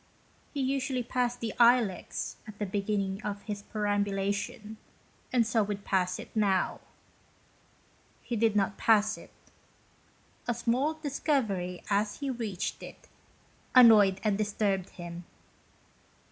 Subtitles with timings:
[0.51, 4.77] He usually passed the Ilex at the beginning of his perambu lation,
[5.31, 6.79] and so would pass it now.
[8.23, 9.29] He did not pass it.
[10.47, 13.09] A small discovery, as he reached it,
[13.75, 15.23] annoyed and disturbed him.